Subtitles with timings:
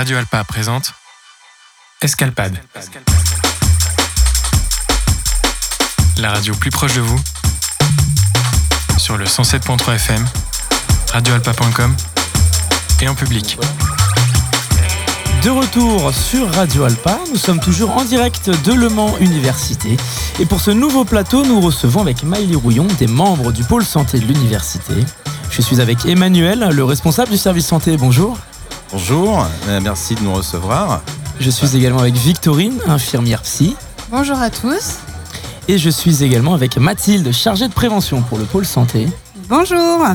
[0.00, 0.94] Radio Alpa présente
[2.00, 2.56] Escalpade.
[6.16, 7.20] La radio plus proche de vous
[8.96, 10.26] sur le 107.3 FM,
[11.12, 11.94] radioalpa.com
[13.02, 13.58] et en public.
[15.42, 19.98] De retour sur Radio Alpa, nous sommes toujours en direct de Le Mans Université.
[20.38, 24.18] Et pour ce nouveau plateau, nous recevons avec Maïli Rouillon des membres du pôle santé
[24.18, 24.94] de l'université.
[25.50, 27.98] Je suis avec Emmanuel, le responsable du service santé.
[27.98, 28.38] Bonjour.
[28.92, 31.02] Bonjour, euh, merci de nous recevoir.
[31.38, 33.76] Je suis également avec Victorine, infirmière psy.
[34.10, 34.98] Bonjour à tous.
[35.68, 39.06] Et je suis également avec Mathilde, chargée de prévention pour le pôle santé.
[39.48, 40.06] Bonjour.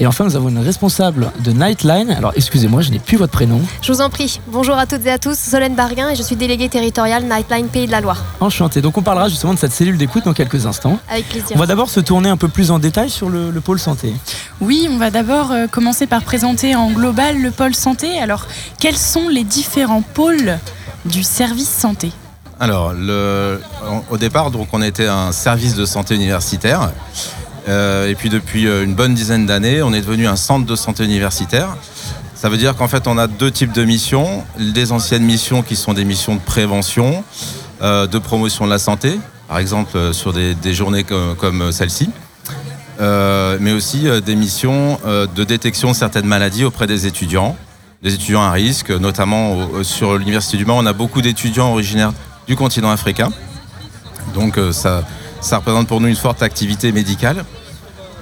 [0.00, 2.10] Et enfin, nous avons une responsable de Nightline.
[2.10, 3.60] Alors, excusez-moi, je n'ai plus votre prénom.
[3.80, 4.40] Je vous en prie.
[4.48, 7.86] Bonjour à toutes et à tous, Solène Barguin et je suis déléguée territoriale Nightline Pays
[7.86, 8.24] de la Loire.
[8.40, 8.80] Enchanté.
[8.80, 10.98] Donc, on parlera justement de cette cellule d'écoute dans quelques instants.
[11.10, 11.50] Avec plaisir.
[11.54, 14.14] On va d'abord se tourner un peu plus en détail sur le, le pôle santé.
[14.60, 18.18] Oui, on va d'abord euh, commencer par présenter en global le pôle santé.
[18.18, 18.46] Alors,
[18.80, 20.58] quels sont les différents pôles
[21.04, 22.12] du service santé?
[22.60, 23.60] Alors, le,
[24.08, 26.92] au départ, donc, on était un service de santé universitaire.
[27.68, 30.76] Euh, et puis depuis euh, une bonne dizaine d'années, on est devenu un centre de
[30.76, 31.76] santé universitaire.
[32.34, 34.44] Ça veut dire qu'en fait, on a deux types de missions.
[34.58, 37.22] Des anciennes missions qui sont des missions de prévention,
[37.82, 39.18] euh, de promotion de la santé,
[39.48, 42.10] par exemple sur des, journées comme, celle-ci.
[42.98, 47.56] Mais aussi des missions de détection de certaines maladies auprès des étudiants,
[48.02, 50.78] des étudiants à risque, notamment sur l'Université du Mans.
[50.78, 52.12] On a beaucoup d'étudiants originaires
[52.46, 53.30] du continent africain.
[54.34, 55.02] Donc ça,
[55.42, 57.44] ça représente pour nous une forte activité médicale.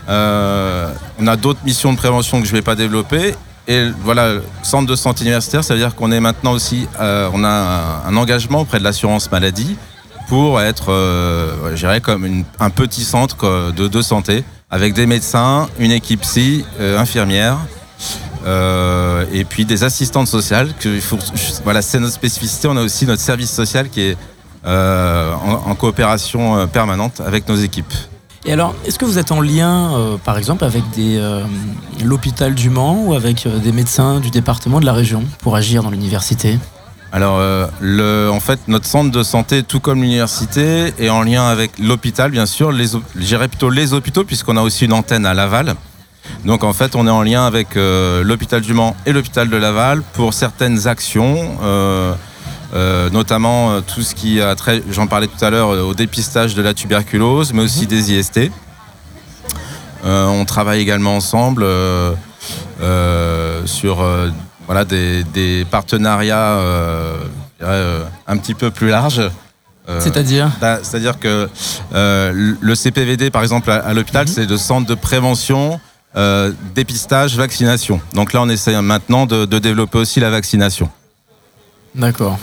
[0.09, 3.35] Euh, on a d'autres missions de prévention que je ne vais pas développer.
[3.69, 7.45] Et voilà, centre de santé universitaire, ça veut dire qu'on est maintenant aussi, euh, on
[7.45, 9.77] a un, engagement auprès de l'assurance maladie
[10.29, 15.93] pour être, euh, je dirais, comme un petit centre de, santé avec des médecins, une
[15.93, 17.59] équipe psy, infirmière.
[19.33, 20.73] et puis des assistantes sociales.
[20.81, 20.99] Que
[21.63, 22.67] voilà, c'est notre spécificité.
[22.67, 24.17] On a aussi notre service social qui est
[24.67, 27.93] euh, en, en coopération euh, permanente avec nos équipes.
[28.45, 31.21] Et alors, est-ce que vous êtes en lien, euh, par exemple, avec des,
[32.03, 35.91] l'hôpital du Mans ou avec des médecins du département de la région pour agir dans
[35.91, 36.59] l'université?
[37.13, 41.49] Alors, euh, le, en fait, notre centre de santé, tout comme l'université, est en lien
[41.49, 42.73] avec l'hôpital, bien sûr.
[43.17, 45.75] Dirais plutôt les hôpitaux, puisqu'on a aussi une antenne à Laval.
[46.45, 49.57] Donc, en fait, on est en lien avec euh, l'hôpital du Mans et l'hôpital de
[49.57, 52.15] Laval pour certaines actions, euh,
[52.75, 55.95] euh, notamment euh, tout ce qui a trait, j'en parlais tout à l'heure, euh, au
[55.95, 58.51] dépistage de la tuberculose, mais aussi des IST.
[60.03, 61.67] On travaille également ensemble
[63.67, 64.03] sur
[64.67, 66.59] voilà, des, des partenariats
[67.61, 69.31] un petit peu plus larges.
[69.99, 71.51] C'est-à-dire bah, C'est-à-dire que
[71.93, 75.79] le CPVD, par exemple, à, à l'hôpital, c'est le centre de prévention,
[76.17, 78.01] euh, dépistage, vaccination.
[78.15, 80.91] Donc là, on essaie maintenant de, de développer aussi la vaccination.
[81.95, 82.37] D'accord.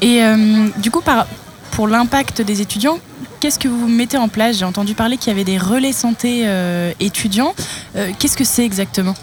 [0.00, 1.26] Et euh, du coup, par,
[1.72, 2.98] pour l'impact des étudiants,
[3.40, 4.58] qu'est-ce que vous mettez en place?
[4.58, 7.54] J'ai entendu parler qu'il y avait des relais santé euh, étudiants.
[7.96, 9.14] Euh, qu'est-ce que c'est exactement?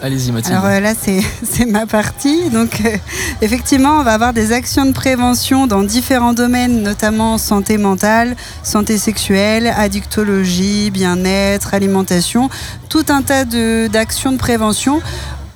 [0.00, 0.56] Allez-y, Mathilde.
[0.56, 2.48] Alors là, c'est c'est ma partie.
[2.50, 2.96] Donc, euh,
[3.42, 8.96] effectivement, on va avoir des actions de prévention dans différents domaines, notamment santé mentale, santé
[8.96, 12.48] sexuelle, addictologie, bien-être, alimentation,
[12.88, 15.02] tout un tas de- d'actions de, prévention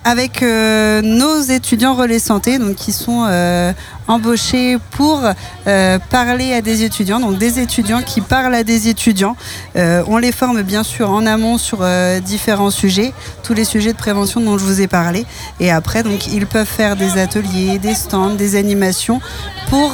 [0.06, 3.72] avec euh, nos étudiants relais santé, donc qui sont euh,
[4.06, 5.20] embauchés pour
[5.66, 9.34] euh, parler à des étudiants, donc des étudiants qui parlent à des étudiants.
[9.74, 11.84] On les forme bien sûr en amont sur
[12.24, 13.12] différents sujets,
[13.42, 15.26] tous les sujets de prévention dont je vous ai parlé.
[15.58, 19.20] Et après, donc, ils peuvent faire des ateliers, des stands, des animations
[19.68, 19.92] pour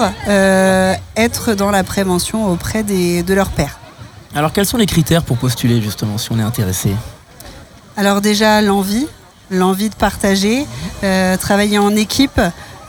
[1.16, 3.78] être dans la prévention auprès des, de leurs pairs.
[4.34, 6.90] Alors, quels sont les critères pour postuler, justement, si on est intéressé?
[7.96, 9.06] Alors déjà, l'envie,
[9.52, 10.66] l'envie de partager,
[11.04, 12.40] euh, travailler en équipe,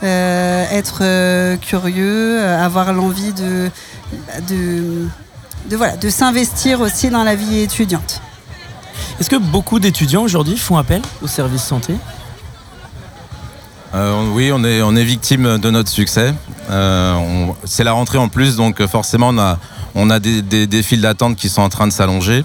[0.02, 3.70] euh, être euh, curieux, euh, avoir l'envie de,
[4.48, 5.06] de,
[5.70, 8.20] de, voilà, de s'investir aussi dans la vie étudiante.
[9.20, 11.94] Est-ce que beaucoup d'étudiants aujourd'hui font appel au service santé?
[13.94, 16.34] Euh, oui, on est, on est victime de notre succès.
[16.70, 19.58] Euh, c'est la rentrée en plus, donc forcément, on a,
[19.94, 22.44] on a des, des, des files d'attente qui sont en train de s'allonger.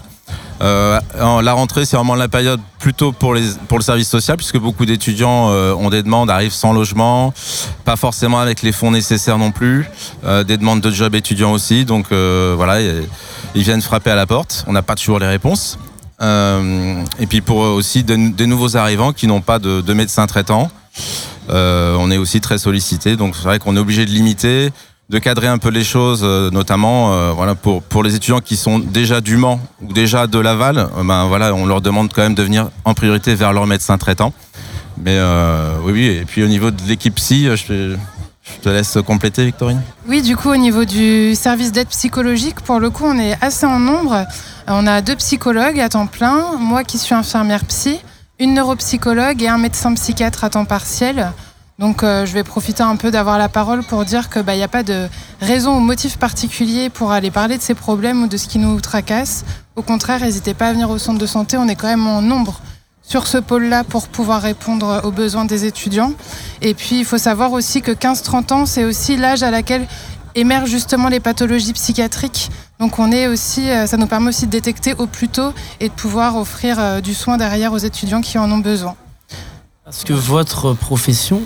[0.62, 1.00] Euh,
[1.42, 3.42] la rentrée, c'est vraiment la période plutôt pour, le
[3.80, 7.32] service social, puisque beaucoup d'étudiants euh, ont des demandes, arrivent sans logement,
[7.84, 9.88] pas forcément avec les fonds nécessaires non plus,
[10.24, 11.84] euh, des demandes de job étudiants aussi.
[11.84, 14.64] Donc voilà, ils viennent frapper à la porte.
[14.66, 15.78] On n'a pas toujours les réponses.
[16.22, 20.70] Et puis pour aussi de- des nouveaux arrivants qui n'ont pas de, de médecin traitant.
[21.48, 24.70] On est aussi très sollicité, donc c'est vrai qu'on est obligé de limiter,
[25.10, 28.56] de cadrer un peu les choses, euh, notamment euh, voilà pour pour les étudiants qui
[28.56, 30.78] sont déjà du Mans ou déjà de Laval.
[30.78, 33.98] euh, ben voilà, on leur demande quand même de venir en priorité vers leur médecin
[33.98, 34.32] traitant.
[35.02, 35.18] Mais
[35.84, 36.06] oui, oui.
[36.20, 37.96] Et puis au niveau de l'équipe psy, je, te-
[38.44, 39.80] je te laisse compléter, Victorine.
[40.06, 43.64] Oui, du coup, au niveau du service d'aide psychologique, pour le coup, on est assez
[43.64, 44.26] en nombre.
[44.66, 47.98] On a deux psychologues à temps plein, moi qui suis infirmière psy,
[48.38, 51.32] une neuropsychologue et un médecin psychiatre à temps partiel.
[51.80, 54.68] Donc, euh, je vais profiter un peu d'avoir la parole pour dire qu'il n'y a
[54.68, 55.08] pas de
[55.40, 58.78] raison ou motif particulier pour aller parler de ces problèmes ou de ce qui nous
[58.82, 59.46] tracasse.
[59.76, 62.20] Au contraire, n'hésitez pas à venir au centre de santé, on est quand même en
[62.20, 62.60] nombre
[63.02, 66.12] sur ce pôle-là pour pouvoir répondre aux besoins des étudiants.
[66.60, 69.86] Et puis, il faut savoir aussi que 15-30 ans, c'est aussi l'âge à laquelle
[70.34, 72.50] émergent justement les pathologies psychiatriques.
[72.78, 75.88] Donc, on est aussi, euh, ça nous permet aussi de détecter au plus tôt et
[75.88, 78.96] de pouvoir offrir euh, du soin derrière aux étudiants qui en ont besoin.
[79.90, 81.42] Parce que votre profession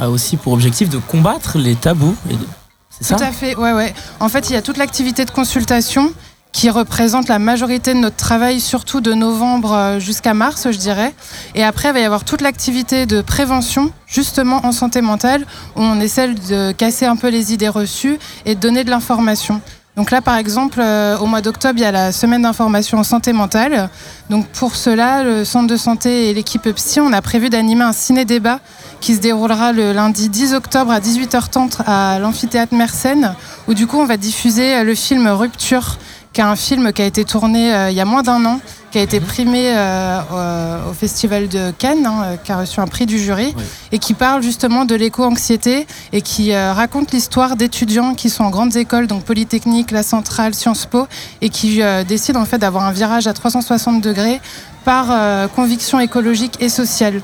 [0.00, 2.16] a aussi pour objectif de combattre les tabous.
[2.28, 2.46] et de-
[2.90, 3.94] C'est ça Tout à fait, ouais, ouais.
[4.20, 6.12] En fait, il y a toute l'activité de consultation
[6.52, 11.12] qui représente la majorité de notre travail, surtout de novembre euh, jusqu'à mars, je dirais.
[11.54, 15.80] Et après, il va y avoir toute l'activité de prévention, justement en santé mentale, où
[15.80, 19.60] on essaie de casser un peu les idées reçues et de donner de l'information.
[19.96, 23.04] Donc là, par exemple, euh, au mois d'octobre, il y a la semaine d'information en
[23.04, 23.88] santé mentale.
[24.28, 27.92] Donc pour cela, le centre de santé et l'équipe psy, on a prévu d'animer un
[27.92, 28.58] ciné-débat
[29.00, 33.36] qui se déroulera le lundi 10 octobre à 18h30 à l'amphithéâtre Mersenne,
[33.68, 35.98] où du coup on va diffuser euh, le film Rupture,
[36.32, 38.60] qui est un film qui a été tourné euh, il y a moins d'un an,
[38.94, 42.78] qui a été primé euh, au, au Festival de Cannes, hein, euh, qui a reçu
[42.78, 43.64] un prix du jury, Oui.
[43.90, 48.50] et qui parle justement de l'éco-anxiété et qui euh, raconte l'histoire d'étudiants qui sont en
[48.50, 51.08] grandes écoles, donc Polytechnique, La Centrale, Sciences Po,
[51.40, 54.40] et qui euh, décident en fait d'avoir un virage à 360 degrés
[54.84, 57.14] par euh, conviction écologique et sociale.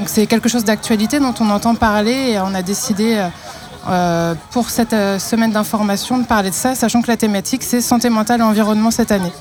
[0.00, 3.24] Donc c'est quelque chose d'actualité dont on entend parler et on a décidé
[3.88, 7.80] euh, pour cette euh, semaine d'information de parler de ça, sachant que la thématique c'est
[7.80, 9.32] santé mentale et environnement cette année.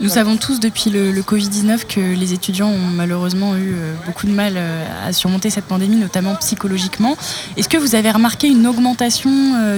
[0.00, 4.26] Nous savons tous depuis le, le Covid-19 que les étudiants ont malheureusement eu euh, beaucoup
[4.26, 4.58] de mal
[5.06, 7.16] à surmonter cette pandémie, notamment psychologiquement.
[7.56, 9.30] Est-ce que vous avez remarqué une augmentation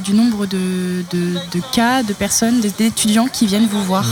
[0.05, 4.05] du nombre de, de- de cas, de personnes, d'étudiants qui viennent vous voir?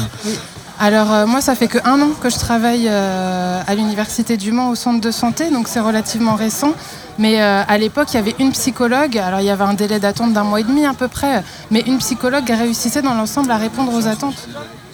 [0.79, 4.53] Alors euh, moi, ça fait que un an que je travaille euh, à l'université du
[4.53, 6.73] Mans au centre de santé, donc c'est relativement récent.
[7.19, 9.19] Mais euh, à l'époque, il y avait une psychologue.
[9.19, 11.81] Alors il y avait un délai d'attente d'un mois et demi à peu près, mais
[11.81, 14.49] une psychologue réussissait dans l'ensemble à répondre aux attentes.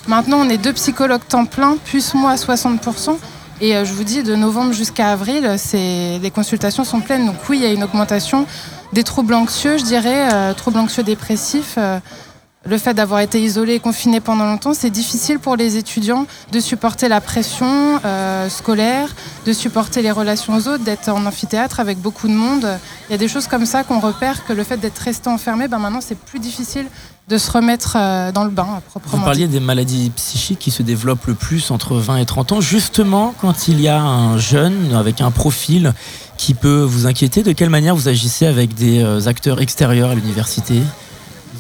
[0.09, 3.17] Maintenant, on est deux psychologues temps plein, plus moi à 60%.
[3.61, 7.27] Et euh, je vous dis, de novembre jusqu'à avril, les consultations sont pleines.
[7.27, 8.47] Donc oui, il y a une augmentation
[8.93, 11.79] des troubles anxieux, je dirais, euh, troubles anxieux dépressifs.
[12.65, 16.61] Le fait d'avoir été isolé et confiné pendant longtemps, c'est difficile pour les étudiants de
[16.61, 19.09] supporter la pression euh, scolaire,
[19.47, 22.67] de supporter les relations aux autres, d'être en amphithéâtre avec beaucoup de monde.
[23.09, 25.67] Il y a des choses comme ça qu'on repère que le fait d'être resté enfermé,
[25.67, 26.87] ben maintenant c'est plus difficile
[27.29, 29.55] de se remettre euh, dans le bain à Vous proprement parliez dit.
[29.55, 33.69] des maladies psychiques qui se développent le plus entre 20 et 30 ans, justement quand
[33.69, 35.95] il y a un jeune avec un profil
[36.37, 37.43] qui peut vous inquiéter.
[37.43, 40.83] De quelle manière vous agissez avec des euh, acteurs extérieurs à l'université?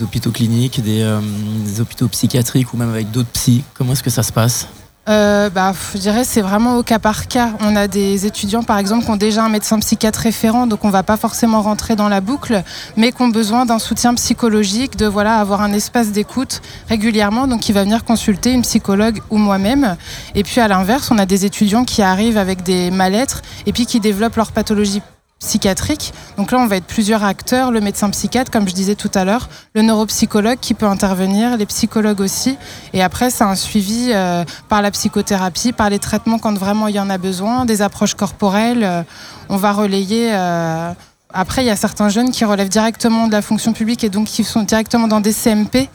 [0.02, 1.20] Hôpitaux cliniques, des, euh,
[1.64, 4.66] des hôpitaux psychiatriques ou même avec d'autres psys Comment est-ce que ça se passe
[5.08, 7.50] Euh, bah, je dirais c'est vraiment au cas par cas.
[7.60, 10.90] On a des étudiants par exemple qui ont déjà un médecin psychiatre référent, donc on
[10.90, 12.62] va pas forcément rentrer dans la boucle,
[12.96, 17.60] mais qui ont besoin d'un soutien psychologique, de voilà avoir un espace d'écoute régulièrement, donc
[17.62, 19.96] qui va venir consulter une psychologue ou moi-même.
[20.37, 23.86] Et puis à l'inverse, on a des étudiants qui arrivent avec des mal-être et puis
[23.86, 25.03] qui développent leur pathologie
[25.43, 26.13] psychiatrique.
[26.37, 29.25] Donc là, on va être plusieurs acteurs, le médecin psychiatre, comme je disais tout à
[29.25, 32.56] l'heure, le neuropsychologue qui peut intervenir, les psychologues aussi.
[32.93, 36.94] Et après, c'est un suivi euh, par la psychothérapie, par les traitements quand vraiment il
[36.94, 38.84] y en a besoin, des approches corporelles.
[38.84, 39.03] euh,
[39.49, 40.31] on va relayer.
[40.32, 40.93] euh,
[41.34, 44.27] Après, il y a certains jeunes qui relèvent directement de la fonction publique et donc
[44.29, 45.89] qui sont directement dans des CMP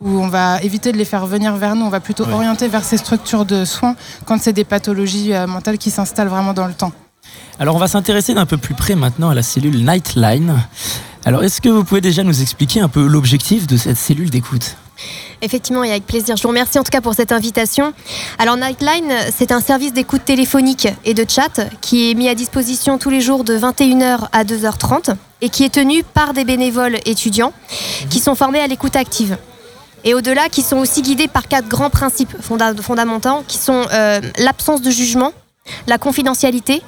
[0.00, 1.84] où on va éviter de les faire venir vers nous.
[1.86, 2.32] On va plutôt Ouais.
[2.34, 3.94] orienter vers ces structures de soins
[4.26, 6.92] quand c'est des pathologies mentales qui s'installent vraiment dans le temps.
[7.58, 10.56] Alors on va s'intéresser d'un peu plus près maintenant à la cellule Nightline.
[11.24, 14.76] Alors est-ce que vous pouvez déjà nous expliquer un peu l'objectif de cette cellule d'écoute?
[15.40, 16.36] Effectivement, et avec plaisir.
[16.36, 17.92] Je vous remercie en tout cas pour cette invitation.
[18.38, 22.98] Alors Nightline, c'est un service d'écoute téléphonique et de chat qui est mis à disposition
[22.98, 27.52] tous les jours de 21h à 2h30 et qui est tenu par des bénévoles étudiants
[28.10, 29.36] qui sont formés à l'écoute active.
[30.04, 34.20] Et au-delà, qui sont aussi guidés par quatre grands principes fonda- fondamentaux qui sont euh,
[34.38, 35.32] l'absence de jugement,
[35.86, 36.82] la confidentialité,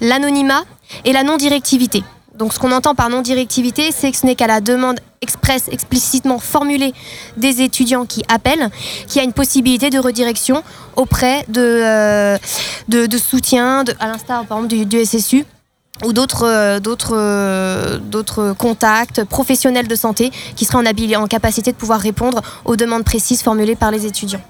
[0.00, 0.64] l'anonymat
[1.04, 2.02] et la non-directivité.
[2.34, 6.38] Donc ce qu'on entend par non-directivité, c'est que ce n'est qu'à la demande expresse, explicitement
[6.38, 6.92] formulée
[7.36, 8.70] des étudiants qui appellent,
[9.06, 10.62] qu'il y a une possibilité de redirection
[10.96, 12.38] auprès de, euh,
[13.18, 15.44] soutien, à l'instar par exemple du, SSU
[16.04, 16.80] ou d'autres euh,
[17.12, 23.04] euh, d'autres contacts professionnels de santé qui seraient en capacité de pouvoir répondre aux demandes
[23.04, 24.40] précises formulées par les étudiants.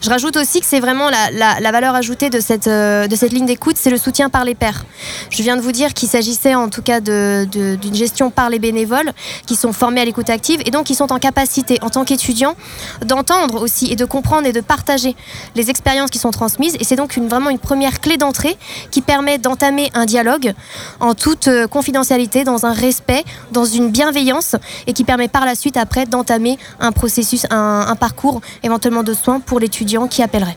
[0.00, 3.46] Je rajoute aussi que c'est vraiment la, valeur ajoutée de cette, euh, de cette ligne
[3.46, 4.84] d'écoute, c'est le soutien par les pairs.
[5.30, 9.12] Je viens de vous dire qu'il s'agissait en tout cas d'une gestion par les bénévoles
[9.46, 12.56] qui sont formés à l'écoute active et donc qui sont en capacité, en tant qu'étudiants,
[13.04, 15.14] d'entendre aussi et de comprendre et de partager
[15.54, 16.76] les expériences qui sont transmises.
[16.80, 18.56] Et c'est donc vraiment une première clé d'entrée
[18.90, 20.52] qui permet d'entamer un dialogue
[21.00, 24.56] en toute euh, confidentialité, dans un respect, dans une bienveillance
[24.86, 29.41] et qui permet par la suite après d'entamer un processus, un parcours éventuellement de soins
[29.42, 30.56] pour l'étudiant qui appellerait.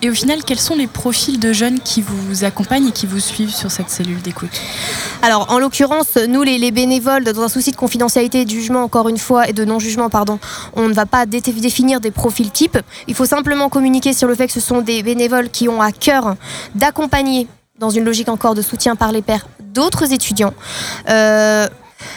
[0.00, 3.18] Et au final, quels sont les profils de jeunes qui vous accompagnent et qui vous
[3.18, 4.60] suivent sur cette cellule d'écoute?
[5.22, 9.08] Alors, en l'occurrence, nous, les, bénévoles, dans un souci de confidentialité et de jugement, encore
[9.08, 10.38] une fois, et de non-jugement, pardon,
[10.76, 12.78] on ne va pas définir des profils types.
[13.08, 15.90] Il faut simplement communiquer sur le fait que ce sont des bénévoles qui ont à
[15.90, 16.36] cœur
[16.76, 17.48] d'accompagner,
[17.80, 20.54] dans une logique encore de soutien par les pairs, d'autres étudiants.
[21.08, 21.66] Euh,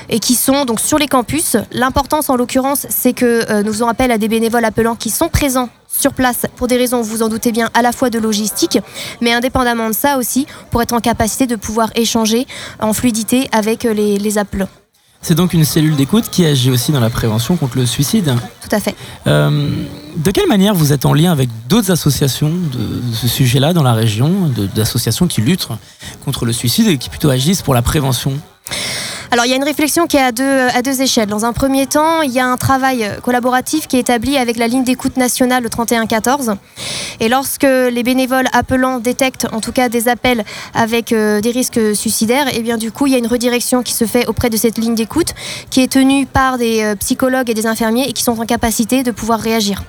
[0.10, 1.58] et qui sont donc sur les campus.
[1.72, 5.28] L'importance en l'occurrence, c'est que euh, nous faisons appel à des bénévoles appelants qui sont
[5.28, 5.70] présents
[6.02, 8.80] sur place pour des raisons, vous en doutez bien, à la fois de logistique,
[9.22, 12.48] mais indépendamment de ça aussi, pour être en capacité de pouvoir échanger
[12.80, 14.70] en fluidité avec euh, les, appelants.
[15.22, 18.34] C'est donc une cellule d'écoute qui agit aussi dans la prévention contre le suicide.
[18.62, 18.96] Tout à fait.
[19.28, 19.70] Euh,
[20.16, 23.94] de quelle manière vous êtes en lien avec d'autres associations de ce sujet-là dans la
[23.94, 25.68] région, d'associations qui luttent
[26.26, 28.34] contre le suicide et qui plutôt agissent pour la prévention?
[29.32, 31.30] Alors il y a une réflexion qui est à deux, échelles.
[31.30, 34.68] Dans un premier temps, il y a un travail collaboratif qui est établi avec la
[34.68, 36.56] ligne d'écoute nationale le 3114.
[37.22, 41.96] Et lorsque les bénévoles appelants détectent en tout cas des appels avec euh, des risques
[41.96, 44.50] suicidaires, et eh bien du coup il y a une redirection qui se fait auprès
[44.50, 45.34] de cette ligne d'écoute
[45.70, 49.04] qui est tenue par des euh, psychologues et des infirmiers et qui sont en capacité
[49.04, 49.82] de pouvoir réagir.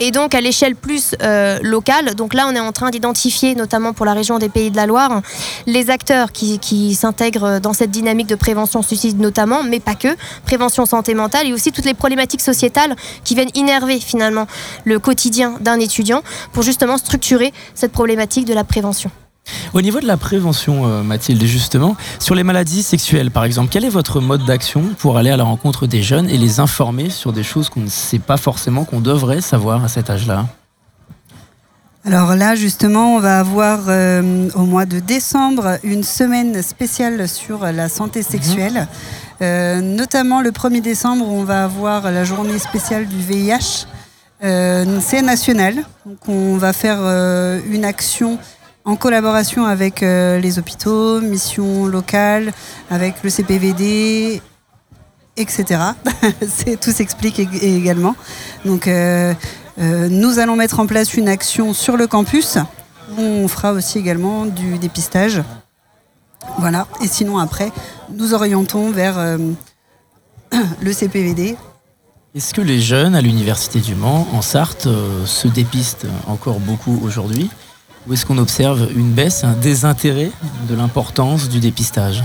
[0.00, 3.92] Et donc à l'échelle plus euh, locale, donc là on est en train d'identifier, notamment
[3.92, 5.22] pour la région des Pays de la Loire,
[5.66, 10.16] les acteurs qui, qui s'intègrent dans cette dynamique de prévention suicide notamment, mais pas que,
[10.44, 14.46] prévention santé mentale et aussi toutes les problématiques sociétales qui viennent innerver finalement
[14.84, 19.10] le quotidien d'un étudiant pour justement structurer cette problématique de la prévention.
[19.74, 23.84] Au niveau de la prévention, euh, Mathilde, justement, sur les maladies sexuelles, par exemple, quel
[23.84, 27.32] est votre mode d'action pour aller à la rencontre des jeunes et les informer sur
[27.32, 30.46] des choses qu'on ne sait pas forcément, qu'on devrait savoir à cet âge-là?
[32.04, 37.64] Alors là, justement, on va avoir euh, au mois de décembre une semaine spéciale sur
[37.66, 38.72] la santé sexuelle.
[38.72, 38.86] Mhm.
[39.42, 43.86] Euh, notamment le 1er décembre, on va avoir la journée spéciale du VIH.
[44.40, 45.84] c'est national.
[46.06, 47.00] Donc on va faire
[47.66, 48.38] une action
[48.88, 52.52] en collaboration avec euh, les hôpitaux, missions locales,
[52.88, 54.40] avec le CPVD,
[55.36, 55.80] etc.
[56.80, 58.16] tout s'explique également.
[58.64, 59.34] Donc, euh,
[59.78, 62.56] euh, nous allons mettre en place une action sur le campus.
[63.18, 65.42] On fera aussi également du dépistage.
[66.58, 66.86] Voilà.
[67.02, 67.70] Et sinon, après,
[68.10, 69.18] nous orientons vers
[70.80, 71.58] le CPVD.
[72.34, 74.88] Est-ce que les jeunes à l'Université du Mans, en Sarthe,
[75.26, 77.50] se dépistent encore beaucoup aujourd'hui?
[78.08, 80.30] Ou est-ce qu'on observe une baisse, un désintérêt
[80.68, 82.22] de l'importance du dépistage?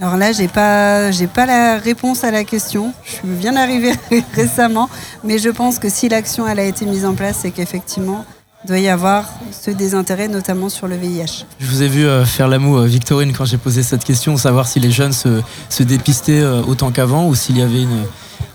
[0.00, 2.94] Alors là, j'ai pas, j'ai pas la réponse à la question.
[3.04, 3.92] Je suis bien arrivée
[4.34, 4.88] récemment,
[5.22, 8.24] mais je pense que si l'action elle a été mise en place, c'est qu'effectivement,
[8.64, 11.44] il doit y avoir ce désintérêt, notamment sur le VIH.
[11.60, 14.66] Je vous ai vu euh, faire l'amour, euh, Victorine, quand j'ai posé cette question, savoir
[14.66, 18.06] si les jeunes se, se dépistaient euh, autant qu'avant ou s'il y avait une,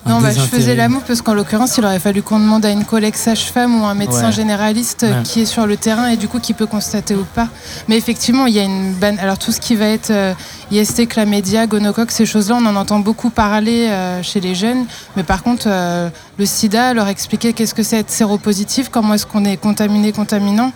[0.07, 2.85] non, bah, je faisais l'amour parce qu'en l'occurrence, il aurait fallu qu'on demande à une
[2.85, 6.53] collègue sage-femme ou un médecin généraliste qui est sur le terrain et du coup qui
[6.53, 7.47] peut constater ou pas.
[7.87, 9.17] Mais effectivement, il y a une ban...
[9.19, 10.33] Alors tout ce qui va être euh,
[10.71, 14.85] IST, chlamydia, gonocoque, ces choses-là, on en entend beaucoup parler euh, chez les jeunes.
[15.15, 19.25] Mais par contre, euh, le sida, leur expliquer qu'est-ce que c'est être séropositif, comment est-ce
[19.25, 20.71] qu'on est contaminé, contaminant.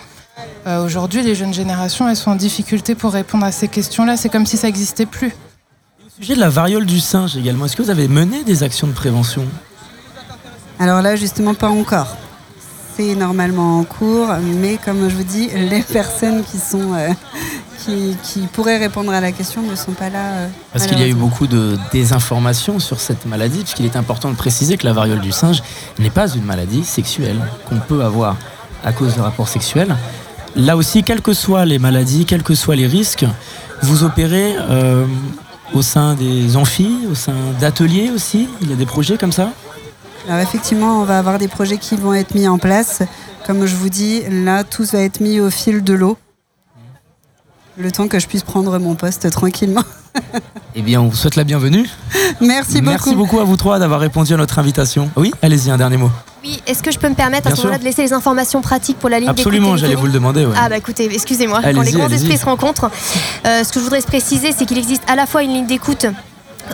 [0.85, 4.15] Aujourd'hui, les jeunes générations, elles sont en difficulté pour répondre à ces questions-là.
[4.15, 5.33] C'est comme si ça n'existait plus
[6.21, 8.93] sujet de la variole du singe également, est-ce que vous avez mené des actions de
[8.93, 9.43] prévention?
[10.79, 12.15] Alors là, justement, pas encore.
[12.95, 14.27] C'est normalement en cours,
[14.59, 17.09] mais comme je vous dis, les personnes qui sont euh,
[18.23, 20.33] qui, pourraient répondre à la question ne sont pas là.
[20.33, 24.29] Euh, Parce qu'il y a eu beaucoup de désinformation sur cette maladie, puisqu'il est important
[24.29, 25.63] de préciser que la variole du singe
[25.97, 28.37] n'est pas une maladie sexuelle qu'on peut avoir
[28.83, 29.95] à cause de rapports sexuels.
[30.55, 33.25] Là aussi, quelles que soient les maladies, quels que soient les risques,
[33.81, 35.05] vous opérez euh,
[35.73, 39.51] au sein des amphis, au sein d'ateliers aussi Il y a des projets comme ça?
[40.27, 43.01] Alors effectivement, on va avoir des projets qui vont être mis en place.
[43.45, 46.17] Comme je vous dis, là, tout va être mis au fil de l'eau.
[47.77, 49.83] Le temps que je puisse prendre mon poste tranquillement.
[50.75, 51.89] eh bien, on vous souhaite la bienvenue.
[52.39, 52.85] Merci beaucoup.
[52.85, 55.09] Merci beaucoup à vous trois d'avoir répondu à notre invitation.
[55.15, 56.11] Oui, allez-y, un dernier mot.
[56.43, 58.97] Oui, est-ce que je peux me permettre à ce moment-là de laisser les informations pratiques
[58.97, 60.47] pour la ligne Absolument, j'allais vous le demander.
[60.55, 62.89] Ah bah écoutez, excusez-moi, quand les grands esprits se rencontrent,
[63.45, 66.07] euh, ce que je voudrais préciser, c'est qu'il existe à la fois une ligne d'écoute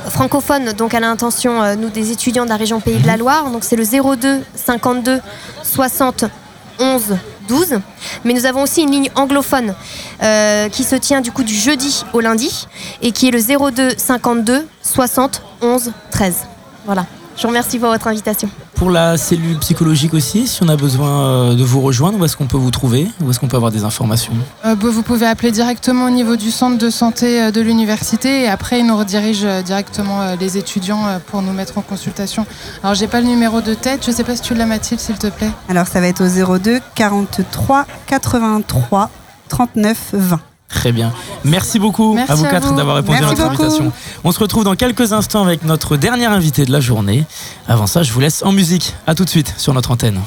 [0.09, 3.49] francophone, donc à l'intention, euh, nous, des étudiants de la région Pays de la Loire.
[3.49, 5.19] Donc c'est le 02 52
[5.63, 6.25] 60
[6.79, 7.79] 11 12.
[8.25, 9.73] Mais nous avons aussi une ligne anglophone
[10.21, 12.67] euh, qui se tient du coup du jeudi au lundi
[13.01, 13.39] et qui est le
[13.71, 16.35] 02 52 60 11 13.
[16.85, 17.05] Voilà.
[17.37, 18.49] Je vous remercie pour votre invitation.
[18.73, 22.35] Pour la cellule psychologique aussi, si on a besoin euh, de vous rejoindre, où est-ce
[22.35, 23.07] qu'on peut vous trouver?
[23.21, 24.33] Où est-ce qu'on peut avoir des informations?
[24.65, 28.41] Euh, bah, vous pouvez appeler directement au niveau du centre de santé euh, de l'université
[28.43, 32.47] et après ils nous redirigent directement les étudiants pour nous mettre en consultation.
[32.83, 35.17] Alors j'ai pas le numéro de tête, je sais pas si tu l'as Mathilde s'il
[35.19, 35.51] te plaît.
[35.69, 39.11] Alors ça va être au 02 43 83
[39.47, 40.39] 39 20.
[40.69, 41.13] Très bien.
[41.43, 43.63] Merci beaucoup Merci à vous quatre d'avoir répondu Merci à notre beaucoup.
[43.63, 43.91] invitation.
[44.23, 47.25] On se retrouve dans quelques instants avec notre dernier invité de la journée.
[47.67, 48.93] Avant ça, je vous laisse en musique.
[49.07, 50.19] À tout de suite sur notre antenne.